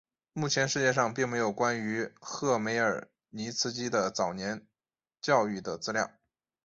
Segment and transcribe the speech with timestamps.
[0.33, 4.65] 目前世界上并没有关于赫梅尔尼茨基的早年
[5.21, 6.09] 教育的资料。